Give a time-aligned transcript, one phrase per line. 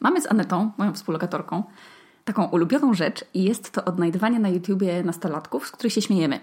[0.00, 1.62] Mamy z Anetą, moją współlokatorką,
[2.24, 6.40] taką ulubioną rzecz i jest to odnajdywanie na YouTubie nastolatków, z których się śmiejemy.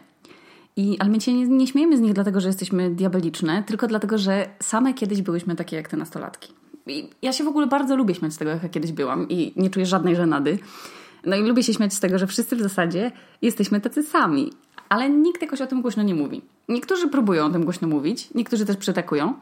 [0.75, 4.17] I, ale my się nie, nie śmiejemy z nich dlatego, że jesteśmy diaboliczne, tylko dlatego,
[4.17, 6.53] że same kiedyś byłyśmy takie jak te nastolatki.
[6.87, 9.53] I ja się w ogóle bardzo lubię śmiać z tego, jak ja kiedyś byłam i
[9.55, 10.59] nie czuję żadnej żenady.
[11.25, 13.11] No i lubię się śmiać z tego, że wszyscy w zasadzie
[13.41, 14.53] jesteśmy tacy sami,
[14.89, 16.41] ale nikt jakoś o tym głośno nie mówi.
[16.69, 19.33] Niektórzy próbują o tym głośno mówić, niektórzy też przytakują,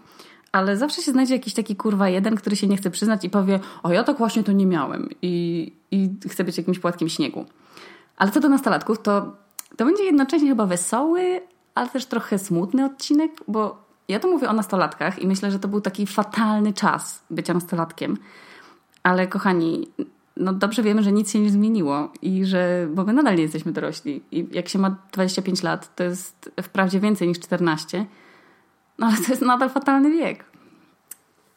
[0.54, 3.60] ale zawsze się znajdzie jakiś taki kurwa jeden, który się nie chce przyznać i powie,
[3.84, 6.10] o ja tak właśnie to nie miałem i, i
[6.46, 7.46] być jakimś płatkiem śniegu.
[8.18, 9.36] Ale co do nastolatków, to,
[9.78, 11.42] to będzie jednocześnie chyba wesoły,
[11.76, 15.68] ale też trochę smutny odcinek, bo ja tu mówię o nastolatkach i myślę, że to
[15.68, 18.18] był taki fatalny czas bycia nastolatkiem.
[19.04, 19.88] Ale kochani,
[20.38, 23.72] no dobrze wiemy, że nic się nie zmieniło i że, bo my nadal nie jesteśmy
[23.72, 24.22] dorośli.
[24.32, 28.06] I jak się ma 25 lat, to jest wprawdzie więcej niż 14,
[29.00, 30.46] no ale to jest nadal fatalny wiek.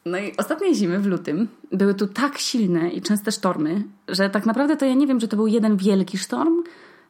[0.05, 4.45] No i ostatnie zimy w lutym były tu tak silne i częste sztormy, że tak
[4.45, 6.63] naprawdę to ja nie wiem, czy to był jeden wielki sztorm,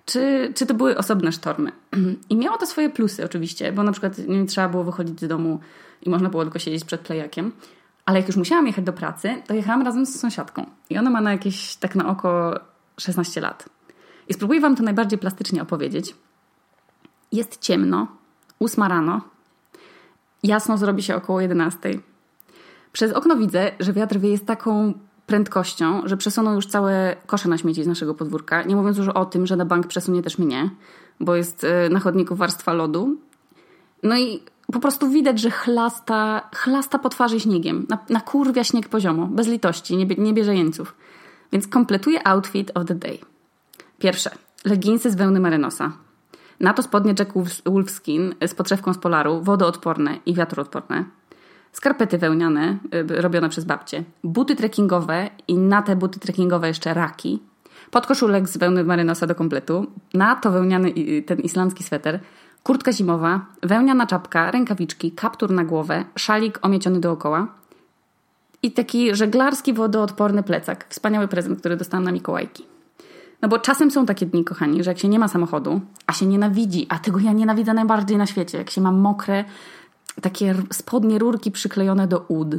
[0.05, 1.71] czy, czy to były osobne sztormy.
[2.29, 5.59] I miało to swoje plusy oczywiście, bo na przykład nie trzeba było wychodzić z domu
[6.01, 7.51] i można było tylko siedzieć przed plejakiem.
[8.05, 10.65] Ale jak już musiałam jechać do pracy, to jechałam razem z sąsiadką.
[10.89, 12.59] I ona ma na jakieś, tak na oko,
[12.99, 13.69] 16 lat.
[14.27, 16.15] I spróbuję Wam to najbardziej plastycznie opowiedzieć.
[17.31, 18.07] Jest ciemno,
[18.59, 19.21] ósma rano,
[20.43, 21.99] jasno zrobi się około 11.
[22.91, 24.93] Przez okno widzę, że wiatr wieje z taką
[25.25, 28.63] prędkością, że przesunął już całe kosze na śmieci z naszego podwórka.
[28.63, 30.69] Nie mówiąc już o tym, że na bank przesunie też mnie,
[31.19, 33.15] bo jest e, na chodniku warstwa lodu.
[34.03, 34.43] No i
[34.73, 37.85] po prostu widać, że chlasta, chlasta po twarzy śniegiem.
[37.89, 40.95] Na, na kurwia śnieg poziomo, bez litości, nie, nie bierze jeńców.
[41.51, 43.17] Więc kompletuje outfit of the day.
[43.99, 44.31] Pierwsze,
[44.65, 45.91] leginsy z wełny marynosa.
[46.59, 47.33] Na to spodnie Jack
[47.65, 51.03] Wolfskin z podszewką z polaru, wodoodporne i wiatroodporne.
[51.71, 54.03] Skarpety wełniane, y, robione przez babcie.
[54.23, 57.39] Buty trekkingowe i na te buty trekkingowe jeszcze raki.
[57.91, 59.87] Podkoszulek z wełny marynosa do kompletu.
[60.13, 60.93] Na to wełniany
[61.25, 62.19] ten islandzki sweter
[62.63, 67.47] kurtka zimowa, wełniana czapka, rękawiczki, kaptur na głowę, szalik omieciony dookoła
[68.63, 70.85] i taki żeglarski wodoodporny plecak.
[70.89, 72.76] Wspaniały prezent, który dostałam na Mikołajki.
[73.41, 76.25] No bo czasem są takie dni, kochani, że jak się nie ma samochodu, a się
[76.25, 79.45] nienawidzi, a tego ja nienawidzę najbardziej na świecie, jak się ma mokre,
[80.21, 82.55] takie spodnie rurki przyklejone do ud.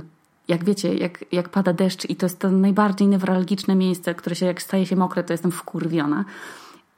[0.49, 4.47] Jak wiecie, jak, jak pada deszcz i to jest to najbardziej newralgiczne miejsce, które się
[4.47, 6.25] jak staje się mokre, to jestem wkurwiona.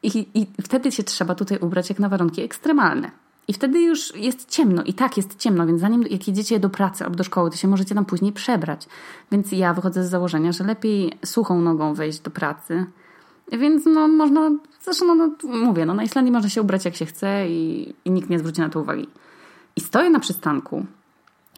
[0.02, 3.10] I, I wtedy się trzeba tutaj ubrać jak na warunki ekstremalne.
[3.48, 7.04] I wtedy już jest ciemno, i tak jest ciemno, więc zanim jak jedziecie do pracy
[7.04, 8.86] albo do szkoły, to się możecie tam później przebrać.
[9.32, 12.86] Więc ja wychodzę z założenia, że lepiej suchą nogą wejść do pracy.
[13.52, 14.50] Więc no można,
[14.82, 18.10] zresztą no, no, mówię, no na Islandii można się ubrać jak się chce i, i
[18.10, 19.08] nikt nie zwróci na to uwagi.
[19.76, 20.86] I stoję na przystanku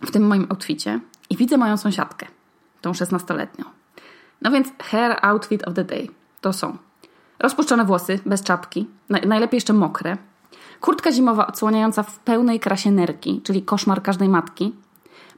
[0.03, 1.01] w tym moim outficie
[1.31, 2.27] i widzę moją sąsiadkę,
[2.81, 3.65] tą szesnastoletnią.
[4.43, 6.09] No więc hair outfit of the day
[6.41, 6.77] to są
[7.43, 10.17] Rozpuszczone włosy, bez czapki, najlepiej jeszcze mokre.
[10.81, 14.75] Kurtka zimowa odsłaniająca w pełnej krasie nerki, czyli koszmar każdej matki.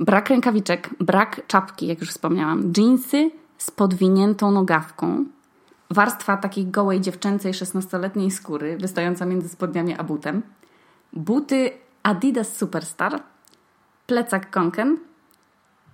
[0.01, 2.73] Brak rękawiczek, brak czapki, jak już wspomniałam.
[2.77, 5.25] Jeansy z podwiniętą nogawką.
[5.91, 10.43] Warstwa takiej gołej dziewczęcej 16-letniej skóry, wystająca między spodniami a butem.
[11.13, 11.71] Buty
[12.03, 13.23] Adidas Superstar.
[14.07, 14.99] Plecak Konken.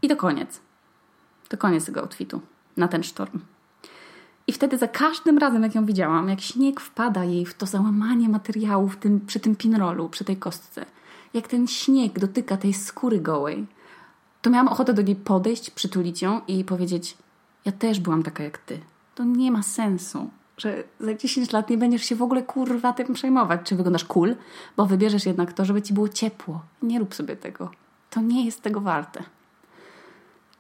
[0.02, 0.60] I to koniec.
[1.48, 2.40] To koniec tego outfitu
[2.76, 3.40] na ten sztorm.
[4.46, 8.28] I wtedy za każdym razem, jak ją widziałam, jak śnieg wpada jej w to załamanie
[8.28, 10.86] materiału w tym, przy tym pinrolu, przy tej kostce,
[11.34, 13.66] jak ten śnieg dotyka tej skóry gołej,
[14.42, 17.16] to miałam ochotę do niej podejść, przytulić ją i powiedzieć:
[17.64, 18.80] Ja też byłam taka jak ty.
[19.20, 23.14] To nie ma sensu, że za 10 lat nie będziesz się w ogóle kurwa tym
[23.14, 24.36] przejmować, czy wyglądasz cool,
[24.76, 26.60] bo wybierzesz jednak to, żeby ci było ciepło.
[26.82, 27.70] Nie rób sobie tego.
[28.10, 29.22] To nie jest tego warte.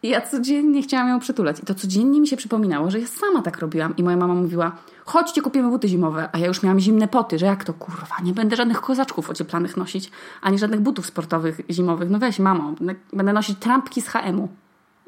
[0.02, 1.60] I ja codziennie chciałam ją przytulać.
[1.60, 3.96] I to codziennie mi się przypominało, że ja sama tak robiłam.
[3.96, 6.28] I moja mama mówiła, chodźcie, kupimy buty zimowe.
[6.32, 9.76] A ja już miałam zimne poty, że jak to kurwa, nie będę żadnych kozaczków ocieplanych
[9.76, 10.10] nosić,
[10.42, 12.10] ani żadnych butów sportowych zimowych.
[12.10, 12.74] No weź, mamo,
[13.12, 14.48] będę nosić trampki z HM-u.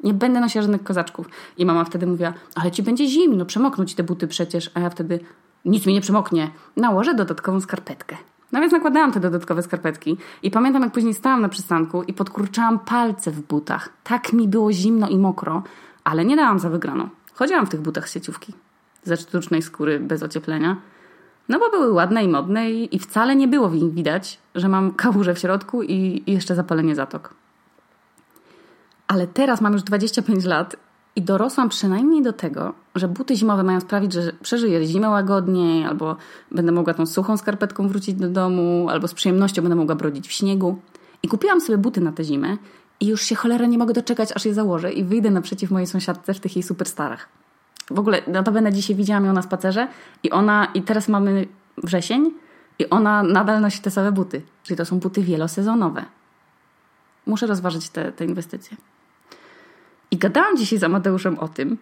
[0.03, 1.29] Nie będę nosiła żadnych kozaczków.
[1.57, 4.71] I mama wtedy mówiła, ale ci będzie zimno, przemokną ci te buty przecież.
[4.73, 5.19] A ja wtedy,
[5.65, 6.51] nic mi nie przemoknie.
[6.77, 8.17] Nałożę dodatkową skarpetkę.
[8.51, 12.79] No więc nakładałam te dodatkowe skarpetki i pamiętam, jak później stałam na przystanku i podkurczałam
[12.79, 13.89] palce w butach.
[14.03, 15.63] Tak mi było zimno i mokro,
[16.03, 17.09] ale nie dałam za wygraną.
[17.33, 18.53] Chodziłam w tych butach sieciówki
[19.03, 20.77] ze sztucznej skóry bez ocieplenia.
[21.49, 24.91] No bo były ładne i modne i, wcale nie było w nich widać, że mam
[24.91, 27.33] kałużę w środku i jeszcze zapalenie zatok.
[29.13, 30.75] Ale teraz mam już 25 lat
[31.15, 36.15] i dorosłam przynajmniej do tego, że buty zimowe mają sprawić, że przeżyję zimę łagodniej, albo
[36.51, 40.31] będę mogła tą suchą skarpetką wrócić do domu, albo z przyjemnością będę mogła brodzić w
[40.31, 40.79] śniegu.
[41.23, 42.57] I kupiłam sobie buty na tę zimę
[42.99, 46.33] i już się cholera nie mogę doczekać, aż je założę i wyjdę naprzeciw mojej sąsiadce
[46.33, 47.29] w tych jej superstarach.
[47.91, 49.87] W ogóle, notabene dzisiaj widziałam ją na spacerze
[50.23, 52.31] i ona, i teraz mamy wrzesień
[52.79, 54.41] i ona nadal nosi te same buty.
[54.63, 56.05] Czyli to są buty wielosezonowe.
[57.25, 58.77] Muszę rozważyć te, te inwestycje.
[60.13, 61.77] I gadałam dzisiaj z Amadeuszem o tym,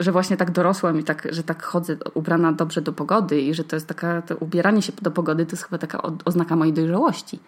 [0.00, 3.64] że właśnie tak dorosłam i tak, że tak chodzę ubrana dobrze do pogody i że
[3.64, 7.38] to jest taka, to ubieranie się do pogody to jest chyba taka oznaka mojej dojrzałości.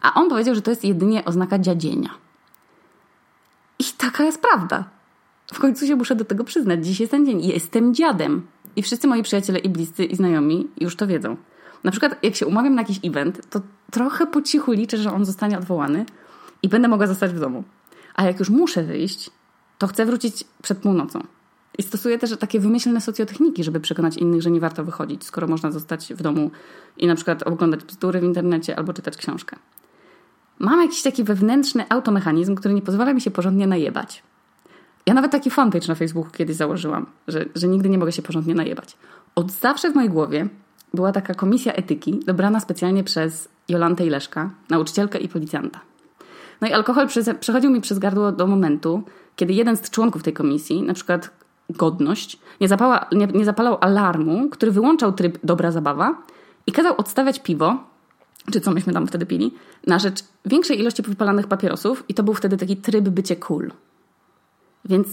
[0.00, 2.10] A on powiedział, że to jest jedynie oznaka dziadzienia.
[3.78, 4.84] I taka jest prawda.
[5.52, 6.86] W końcu się muszę do tego przyznać.
[6.86, 7.44] Dziś jest ten dzień.
[7.44, 8.46] Jestem dziadem.
[8.76, 11.36] I wszyscy moi przyjaciele i bliscy i znajomi już to wiedzą.
[11.84, 13.60] Na przykład jak się umawiam na jakiś event, to
[13.90, 16.06] trochę po cichu liczę, że on zostanie odwołany
[16.62, 17.64] i będę mogła zostać w domu.
[18.14, 19.30] A jak już muszę wyjść,
[19.78, 21.20] to chcę wrócić przed północą.
[21.78, 25.70] I stosuję też takie wymyślne socjotechniki, żeby przekonać innych, że nie warto wychodzić, skoro można
[25.70, 26.50] zostać w domu
[26.96, 29.56] i na przykład oglądać bzdury w internecie albo czytać książkę.
[30.58, 34.22] Mam jakiś taki wewnętrzny automechanizm, który nie pozwala mi się porządnie najebać.
[35.06, 38.54] Ja nawet taki fanpage na Facebooku kiedyś założyłam, że, że nigdy nie mogę się porządnie
[38.54, 38.96] najebać.
[39.34, 40.48] Od zawsze w mojej głowie
[40.94, 45.80] była taka komisja etyki, dobrana specjalnie przez Jolantę Ileszka, nauczycielkę i policjanta.
[46.60, 47.06] No i alkohol
[47.40, 49.02] przechodził mi przez gardło do momentu,
[49.36, 51.30] kiedy jeden z członków tej komisji, na przykład
[51.70, 56.22] godność, nie, zapała, nie, nie zapalał alarmu, który wyłączał tryb dobra zabawa
[56.66, 57.76] i kazał odstawiać piwo,
[58.52, 59.54] czy co myśmy tam wtedy pili,
[59.86, 63.70] na rzecz większej ilości wypalanych papierosów i to był wtedy taki tryb bycie cool.
[64.84, 65.08] Więc,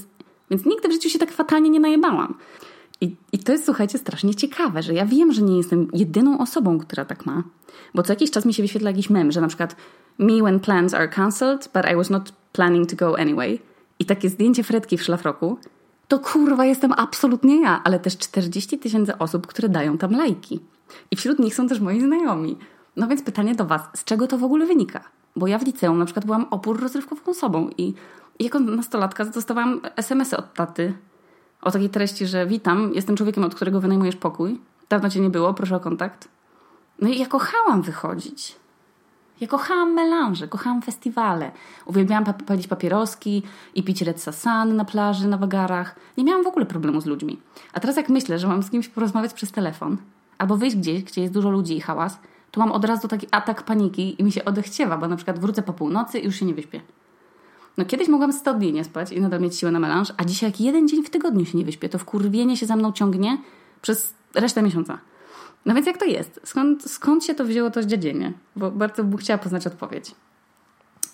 [0.52, 2.38] więc nigdy w życiu się tak fatalnie nie najebałam.
[3.02, 6.80] I, I to jest, słuchajcie, strasznie ciekawe, że ja wiem, że nie jestem jedyną osobą,
[6.80, 7.44] która tak ma.
[7.96, 9.76] Bo co jakiś czas mi się wyświetla jakiś mem, że na przykład
[10.20, 13.60] me when plans are cancelled, but I was not planning to go anyway.
[14.04, 15.58] I takie zdjęcie Fredki w szlafroku.
[16.08, 20.60] To kurwa jestem absolutnie ja, ale też 40 tysięcy osób, które dają tam lajki.
[21.12, 22.58] I wśród nich są też moi znajomi.
[22.96, 25.04] No więc pytanie do Was, z czego to w ogóle wynika?
[25.36, 27.94] Bo ja w liceum na przykład byłam opór rozrywkową osobą i
[28.40, 30.94] jako nastolatka dostawałam SMS-y od taty
[31.62, 34.62] o takiej treści, że witam, jestem człowiekiem, od którego wynajmujesz pokój.
[34.90, 36.28] Dawno cię nie było, proszę o kontakt.
[37.02, 38.56] No i ja kochałam wychodzić.
[39.44, 41.52] Ja kochałam melanże, kochałam festiwale.
[41.86, 43.44] Uwielbiałam palić papieroski
[43.76, 45.96] i pić red sasan na plaży, na wagarach.
[46.18, 47.40] Nie miałam w ogóle problemu z ludźmi.
[47.74, 49.98] A teraz jak myślę, że mam z kimś porozmawiać przez telefon
[50.38, 52.20] albo wyjść gdzieś, gdzie jest dużo ludzi i hałas,
[52.52, 55.62] to mam od razu taki atak paniki i mi się odechciewa, bo na przykład wrócę
[55.62, 56.82] po północy i już się nie wyśpię.
[57.78, 60.50] No kiedyś mogłam 100 dni nie spać i nadal mieć siłę na melanż, a dzisiaj
[60.50, 63.38] jak jeden dzień w tygodniu się nie wyśpię, to wkurwienie się za mną ciągnie
[63.82, 64.98] przez resztę miesiąca.
[65.66, 66.40] No więc jak to jest?
[66.44, 68.34] Skąd, skąd się to wzięło to zdziadzienie?
[68.56, 70.16] Bo bardzo bym chciała poznać odpowiedź.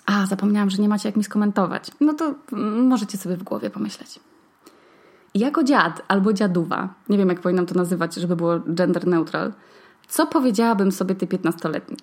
[0.05, 1.91] A, zapomniałam, że nie macie jak mi skomentować.
[2.01, 2.35] No to
[2.83, 4.19] możecie sobie w głowie pomyśleć.
[5.35, 9.53] Jako dziad albo dziaduwa, nie wiem jak powinnam to nazywać, żeby było gender neutral,
[10.07, 11.97] co powiedziałabym sobie ty 15-letni?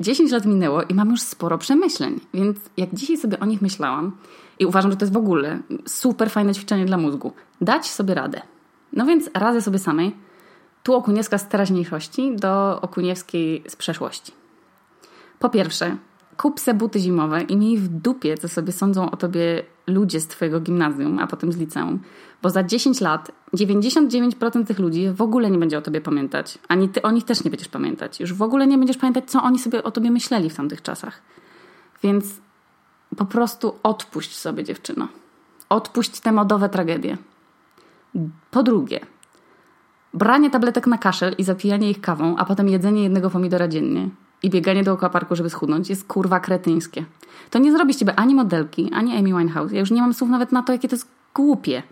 [0.00, 4.12] 10 lat minęło i mam już sporo przemyśleń, więc jak dzisiaj sobie o nich myślałam
[4.58, 8.42] i uważam, że to jest w ogóle super fajne ćwiczenie dla mózgu, dać sobie radę.
[8.92, 10.16] No więc radzę sobie samej.
[10.82, 14.32] Tu Okuniewska z teraźniejszości do Okuniewskiej z przeszłości.
[15.38, 15.96] Po pierwsze,
[16.36, 20.26] kup se buty zimowe i miej w dupie, co sobie sądzą o tobie ludzie z
[20.26, 21.98] twojego gimnazjum, a potem z liceum.
[22.42, 26.58] Bo za 10 lat 99% tych ludzi w ogóle nie będzie o tobie pamiętać.
[26.68, 28.20] Ani ty o nich też nie będziesz pamiętać.
[28.20, 31.22] Już w ogóle nie będziesz pamiętać, co oni sobie o tobie myśleli w tamtych czasach.
[32.02, 32.24] Więc
[33.16, 35.08] po prostu odpuść sobie, dziewczyno.
[35.68, 37.16] Odpuść te modowe tragedie.
[38.50, 39.00] Po drugie,
[40.14, 44.08] branie tabletek na kaszel i zapijanie ich kawą, a potem jedzenie jednego pomidora dziennie
[44.42, 47.04] i bieganie dookoła parku, żeby schudnąć, jest kurwa kretyńskie.
[47.50, 49.72] To nie zrobi z ciebie ani modelki, ani Amy Winehouse.
[49.72, 51.82] Ja już nie mam słów nawet na to, jakie to jest głupie.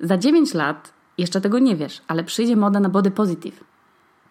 [0.00, 3.64] Za 9 lat jeszcze tego nie wiesz, ale przyjdzie moda na body positive.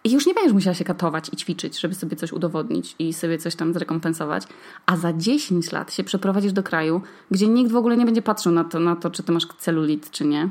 [0.04, 3.38] I już nie będziesz musiała się katować i ćwiczyć, żeby sobie coś udowodnić i sobie
[3.38, 4.42] coś tam zrekompensować.
[4.86, 8.52] A za 10 lat się przeprowadzisz do kraju, gdzie nikt w ogóle nie będzie patrzył
[8.52, 10.48] na to, na to czy ty masz celulit, czy nie.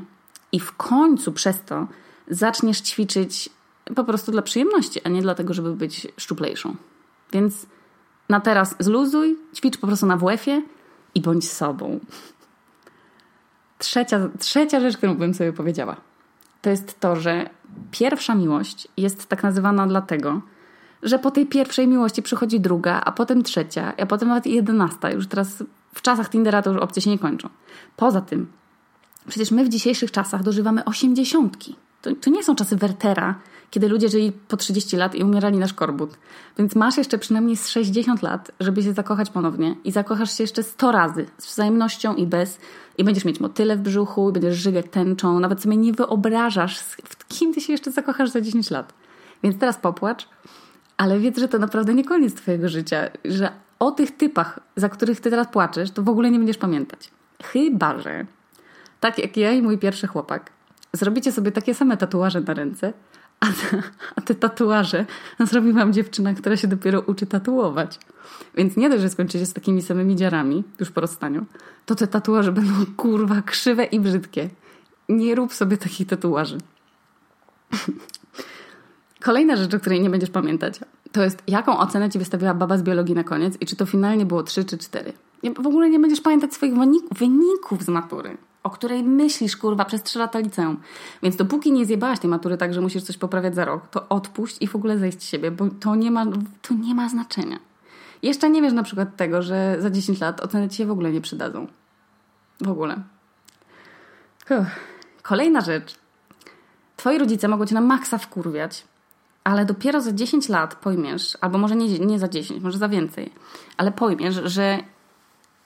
[0.52, 1.86] I w końcu przez to
[2.28, 3.50] zaczniesz ćwiczyć
[3.94, 6.76] po prostu dla przyjemności, a nie dlatego, żeby być szczuplejszą.
[7.32, 7.66] Więc
[8.28, 10.62] na teraz zluzuj, ćwicz po prostu na WF-ie
[11.14, 12.00] i bądź sobą.
[13.78, 15.96] Trzecia, trzecia rzecz, którą bym sobie powiedziała,
[16.62, 17.50] to jest to, że
[17.90, 20.40] pierwsza miłość jest tak nazywana dlatego,
[21.02, 25.10] że po tej pierwszej miłości przychodzi druga, a potem trzecia, a potem nawet jedenasta.
[25.10, 25.64] Już teraz
[25.94, 27.48] w czasach Tindera to już opcje się nie kończą.
[27.96, 28.46] Poza tym,
[29.28, 31.76] przecież my w dzisiejszych czasach dożywamy osiemdziesiątki.
[32.06, 33.34] To, to nie są czasy Wertera,
[33.70, 36.18] kiedy ludzie żyli po 30 lat i umierali na szkorbut.
[36.58, 40.62] Więc masz jeszcze przynajmniej z 60 lat, żeby się zakochać ponownie i zakochasz się jeszcze
[40.62, 42.58] 100 razy z wzajemnością i bez
[42.98, 45.40] i będziesz mieć motyle w brzuchu i będziesz żygać tęczą.
[45.40, 48.94] Nawet sobie nie wyobrażasz, w kim ty się jeszcze zakochasz za 10 lat.
[49.42, 50.28] Więc teraz popłacz,
[50.96, 55.20] ale wiedz, że to naprawdę nie koniec twojego życia, że o tych typach, za których
[55.20, 57.10] ty teraz płaczesz, to w ogóle nie będziesz pamiętać.
[57.42, 58.26] Chyba, że
[59.00, 60.55] tak jak ja i mój pierwszy chłopak,
[60.96, 62.92] zrobicie sobie takie same tatuaże na ręce,
[63.40, 63.82] a te,
[64.16, 65.06] a te tatuaże
[65.40, 67.98] zrobi wam dziewczyna, która się dopiero uczy tatuować.
[68.54, 71.46] Więc nie dość, że skończycie z takimi samymi dziarami już po rozstaniu,
[71.86, 74.48] to te tatuaże będą kurwa krzywe i brzydkie.
[75.08, 76.58] Nie rób sobie takich tatuaży.
[79.24, 80.80] Kolejna rzecz, o której nie będziesz pamiętać,
[81.12, 84.26] to jest jaką ocenę ci wystawiła baba z biologii na koniec i czy to finalnie
[84.26, 85.12] było 3 czy 4.
[85.58, 86.74] W ogóle nie będziesz pamiętać swoich
[87.12, 88.36] wyników z matury
[88.66, 90.76] o której myślisz, kurwa, przez trzy lata liceum.
[91.22, 94.56] Więc dopóki nie zjebałaś tej matury tak, że musisz coś poprawiać za rok, to odpuść
[94.60, 96.26] i w ogóle zejść z siebie, bo to nie ma,
[96.62, 97.58] to nie ma znaczenia.
[98.22, 101.12] Jeszcze nie wiesz na przykład tego, że za 10 lat oceny ci się w ogóle
[101.12, 101.66] nie przydadzą.
[102.60, 102.96] W ogóle.
[104.50, 104.66] Uff.
[105.22, 105.94] Kolejna rzecz.
[106.96, 108.84] Twoi rodzice mogą cię na maksa wkurwiać,
[109.44, 113.32] ale dopiero za 10 lat pojmiesz, albo może nie, nie za 10, może za więcej,
[113.76, 114.78] ale pojmiesz, że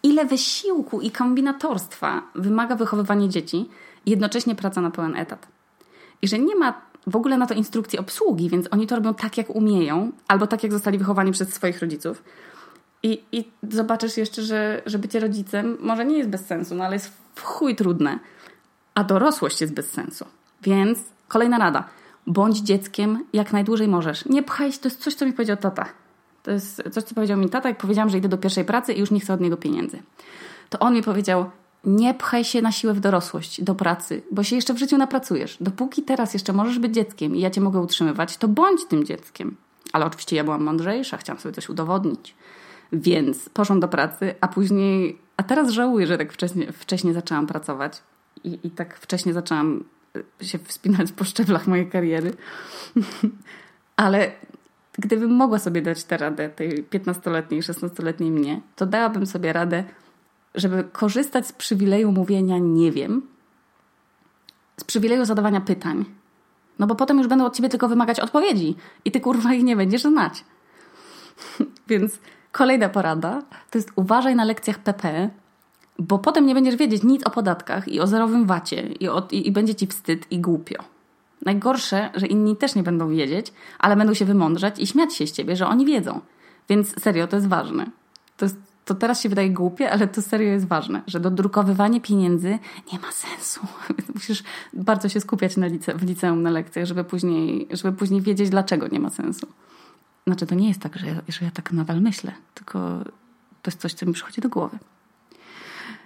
[0.02, 3.68] ile wysiłku i kombinatorstwa wymaga wychowywanie dzieci
[4.06, 5.46] jednocześnie praca na pełen etat.
[6.22, 9.38] I że nie ma w ogóle na to instrukcji obsługi, więc oni to robią tak,
[9.38, 12.22] jak umieją, albo tak, jak zostali wychowani przez swoich rodziców.
[13.02, 16.94] I, i zobaczysz jeszcze, że, że bycie rodzicem może nie jest bez sensu, no ale
[16.94, 18.18] jest w chuj trudne.
[18.94, 20.24] A dorosłość jest bez sensu.
[20.62, 21.84] Więc kolejna rada.
[22.26, 24.24] Bądź dzieckiem jak najdłużej możesz.
[24.24, 25.86] Nie pchaj się, to jest coś, co mi powiedział tata.
[26.42, 29.00] To jest coś, co powiedział mi tata, jak powiedziałam, że idę do pierwszej pracy i
[29.00, 30.02] już nie chcę od niego pieniędzy.
[30.68, 31.50] To on mi powiedział,
[31.84, 35.56] nie pchaj się na siłę w dorosłość, do pracy, bo się jeszcze w życiu napracujesz.
[35.60, 39.56] Dopóki teraz jeszcze możesz być dzieckiem i ja cię mogę utrzymywać, to bądź tym dzieckiem.
[39.92, 42.34] Ale oczywiście ja byłam mądrzejsza, chciałam sobie coś udowodnić.
[42.92, 48.02] Więc poszłam do pracy, a później, a teraz żałuję, że tak wcześnie, wcześnie zaczęłam pracować
[48.44, 49.84] i, i tak wcześnie zaczęłam
[50.42, 52.32] się wspinać po szczeblach mojej kariery.
[53.96, 54.32] Ale
[55.00, 59.84] gdybym mogła sobie dać tę radę tej 15-letniej, 16-letniej mnie, to dałabym sobie radę,
[60.54, 63.22] żeby korzystać z przywileju mówienia nie wiem,
[64.76, 66.04] z przywileju zadawania pytań.
[66.78, 69.76] No bo potem już będą od ciebie tylko wymagać odpowiedzi i ty kurwa ich nie
[69.76, 70.44] będziesz znać.
[71.88, 72.18] Więc
[72.52, 75.30] kolejna porada to jest uważaj na lekcjach PP,
[75.98, 79.52] bo potem nie będziesz wiedzieć nic o podatkach i o zerowym wacie i, i, i
[79.52, 80.84] będzie ci wstyd i głupio.
[81.44, 85.32] Najgorsze, że inni też nie będą wiedzieć, ale będą się wymądrzać i śmiać się z
[85.32, 86.20] ciebie, że oni wiedzą.
[86.68, 87.86] Więc serio, to jest ważne.
[88.36, 92.58] To, jest, to teraz się wydaje głupie, ale to serio jest ważne, że dodrukowywanie pieniędzy
[92.92, 93.60] nie ma sensu.
[94.14, 94.42] Musisz
[94.72, 98.88] bardzo się skupiać na lice, w liceum na lekcjach, żeby później, żeby później wiedzieć, dlaczego
[98.88, 99.46] nie ma sensu.
[100.26, 102.78] Znaczy, to nie jest tak, że ja, że ja tak nadal myślę, tylko
[103.62, 104.78] to jest coś, co mi przychodzi do głowy.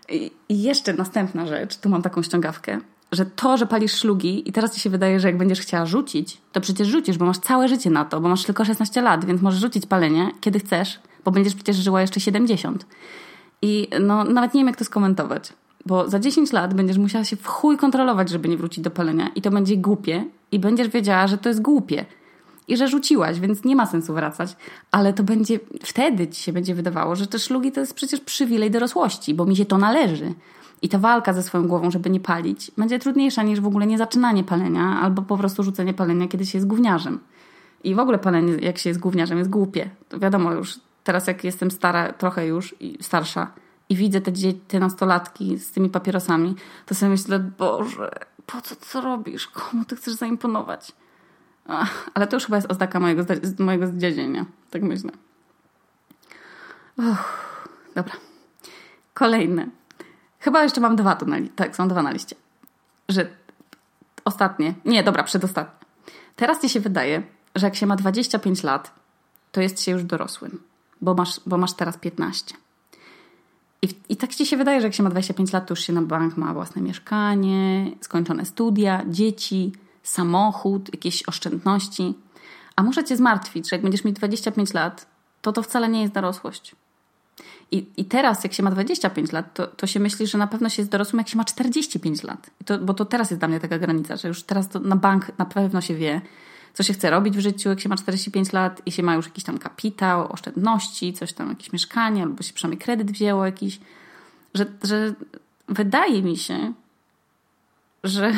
[0.08, 2.80] I, jeszcze następna rzecz, tu mam taką ściągawkę
[3.14, 6.40] że to, że palisz szlugi i teraz ci się wydaje, że jak będziesz chciała rzucić,
[6.52, 9.42] to przecież rzucisz, bo masz całe życie na to, bo masz tylko 16 lat, więc
[9.42, 12.86] możesz rzucić palenie, kiedy chcesz, bo będziesz przecież żyła jeszcze 70.
[13.62, 15.52] I no, nawet nie wiem, jak to skomentować,
[15.86, 19.28] bo za 10 lat będziesz musiała się w chuj kontrolować, żeby nie wrócić do palenia
[19.34, 22.04] i to będzie głupie i będziesz wiedziała, że to jest głupie
[22.68, 24.56] i że rzuciłaś, więc nie ma sensu wracać,
[24.90, 28.70] ale to będzie, wtedy ci się będzie wydawało, że te szlugi to jest przecież przywilej
[28.70, 30.34] dorosłości, bo mi się to należy.
[30.84, 33.98] I ta walka ze swoją głową, żeby nie palić, będzie trudniejsza niż w ogóle nie
[33.98, 37.20] zaczynanie palenia albo po prostu rzucenie palenia, kiedy się jest gówniarzem.
[37.84, 39.90] I w ogóle palenie, jak się jest gówniarzem, jest głupie.
[40.08, 43.52] To wiadomo już, teraz jak jestem stara, trochę już i starsza
[43.88, 44.32] i widzę te,
[44.68, 46.54] te nastolatki z tymi papierosami,
[46.86, 48.10] to sobie myślę, Boże,
[48.46, 49.46] po co co robisz?
[49.46, 50.92] Komu ty chcesz zaimponować?
[51.66, 53.24] Ach, ale to już chyba jest oznaka mojego,
[53.58, 54.46] mojego zdziadzienia.
[54.70, 55.10] Tak myślę.
[56.98, 57.58] Uff,
[57.94, 58.14] dobra.
[59.14, 59.68] Kolejne.
[60.44, 61.54] Chyba jeszcze mam dwa tu na liście.
[61.56, 62.36] Tak, są dwa na liście.
[63.08, 63.26] Że
[64.24, 64.74] ostatnie.
[64.84, 65.86] Nie, dobra, przedostatnie.
[66.36, 67.22] Teraz ci się wydaje,
[67.54, 68.94] że jak się ma 25 lat,
[69.52, 70.62] to jest się już dorosłym,
[71.00, 72.54] bo masz, bo masz teraz 15.
[73.82, 75.92] I, I tak ci się wydaje, że jak się ma 25 lat, to już się
[75.92, 79.72] na bank ma własne mieszkanie, skończone studia, dzieci,
[80.02, 82.14] samochód, jakieś oszczędności.
[82.76, 85.06] A muszę cię zmartwić, że jak będziesz mieć 25 lat,
[85.42, 86.76] to to wcale nie jest dorosłość.
[87.70, 90.68] I, I teraz, jak się ma 25 lat, to, to się myśli, że na pewno
[90.68, 92.50] się jest dorosłym, jak się ma 45 lat.
[92.64, 95.38] To, bo to teraz jest dla mnie taka granica, że już teraz to na bank
[95.38, 96.20] na pewno się wie,
[96.74, 99.26] co się chce robić w życiu, jak się ma 45 lat i się ma już
[99.26, 103.80] jakiś tam kapitał, oszczędności, coś tam, jakieś mieszkanie, albo się przynajmniej kredyt wzięło jakiś.
[104.54, 105.14] Że, że
[105.68, 106.72] wydaje mi się,
[108.04, 108.32] że,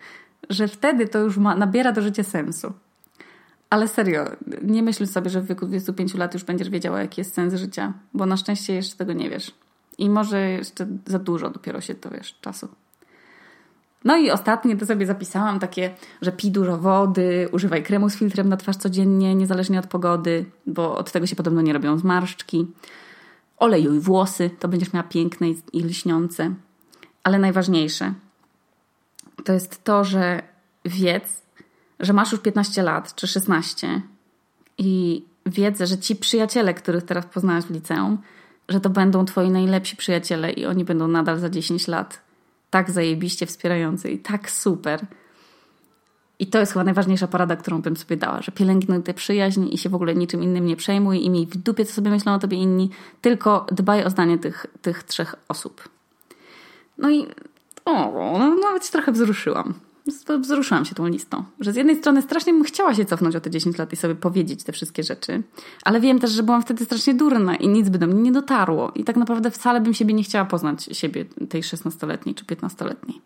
[0.50, 2.72] że wtedy to już ma, nabiera do życia sensu.
[3.70, 4.24] Ale serio,
[4.62, 7.92] nie myśl sobie, że w wieku 25 lat już będziesz wiedziała, jaki jest sens życia,
[8.14, 9.54] bo na szczęście jeszcze tego nie wiesz.
[9.98, 12.68] I może jeszcze za dużo dopiero się to wiesz czasu.
[14.04, 18.48] No i ostatnie to sobie zapisałam takie, że pij dużo wody, używaj kremu z filtrem
[18.48, 22.66] na twarz codziennie, niezależnie od pogody, bo od tego się podobno nie robią zmarszczki.
[23.56, 26.54] Olejuj włosy, to będziesz miała piękne i lśniące.
[27.24, 28.14] Ale najważniejsze
[29.44, 30.42] to jest to, że
[30.84, 31.42] wiedz,
[32.00, 34.02] że masz już 15 lat czy 16
[34.78, 38.18] i wiedz, że ci przyjaciele, których teraz poznałaś w liceum,
[38.68, 42.20] że to będą twoi najlepsi przyjaciele i oni będą nadal za 10 lat
[42.70, 45.06] tak zajebiście wspierający i tak super.
[46.38, 49.78] I to jest chyba najważniejsza porada, którą bym sobie dała, że pielęgnuj tę przyjaźń i
[49.78, 52.38] się w ogóle niczym innym nie przejmuj i miej w dupie, co sobie myślą o
[52.38, 52.90] tobie inni,
[53.20, 55.88] tylko dbaj o zdanie tych, tych trzech osób.
[56.98, 57.26] No i
[57.84, 59.74] o, no, nawet się trochę wzruszyłam
[60.40, 61.44] wzruszyłam się tą listą.
[61.60, 64.14] Że z jednej strony strasznie bym chciała się cofnąć o te 10 lat i sobie
[64.14, 65.42] powiedzieć te wszystkie rzeczy,
[65.84, 68.92] ale wiem też, że byłam wtedy strasznie durna i nic by do mnie nie dotarło.
[68.94, 73.20] I tak naprawdę wcale bym siebie nie chciała poznać, siebie tej 16-letniej czy 15-letniej.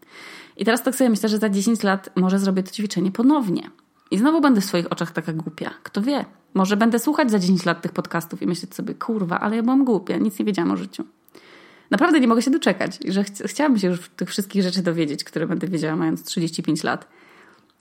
[0.56, 3.70] I teraz tak sobie myślę, że za 10 lat może zrobię to ćwiczenie ponownie.
[4.10, 5.70] I znowu będę w swoich oczach taka głupia.
[5.82, 6.24] Kto wie?
[6.54, 9.84] Może będę słuchać za 10 lat tych podcastów i myśleć sobie, kurwa, ale ja byłam
[9.84, 11.04] głupia, nic nie wiedziałam o życiu.
[11.90, 15.46] Naprawdę nie mogę się doczekać, że ch chciałabym się już tych wszystkich rzeczy dowiedzieć, które
[15.46, 17.08] będę wiedziała mając 35 lat.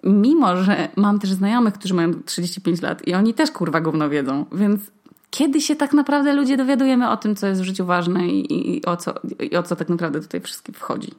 [0.03, 4.45] Mimo, że mam też znajomych, którzy mają 35 lat i oni też kurwa gówno wiedzą,
[4.51, 4.81] więc
[5.29, 8.85] kiedy się tak naprawdę ludzie dowiadujemy o tym, co jest w życiu ważne i, i,
[8.85, 9.13] o, co,
[9.51, 11.11] i o co tak naprawdę tutaj wszystkim wchodzi?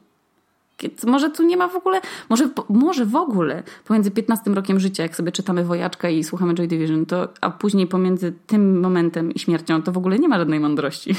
[1.07, 5.15] Może tu nie ma w ogóle, może, może w ogóle pomiędzy 15 rokiem życia, jak
[5.15, 9.83] sobie czytamy Wojaczka i słuchamy Joy Division, to, a później pomiędzy tym momentem i śmiercią,
[9.83, 11.15] to w ogóle nie ma żadnej mądrości.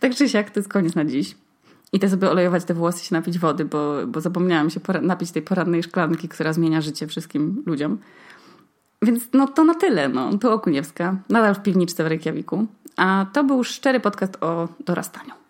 [0.00, 1.34] Tak czy siak, to jest koniec na dziś.
[1.92, 5.82] Idę sobie olejować te włosy, się napić wody, bo, bo zapomniałam się napić tej poradnej
[5.82, 7.98] szklanki, która zmienia życie wszystkim ludziom.
[9.02, 10.08] Więc no to na tyle.
[10.08, 10.38] No.
[10.38, 12.66] To Okuniewska, nadal w piwniczce w Reykjaviku.
[12.96, 15.45] A to był szczery podcast o dorastaniu.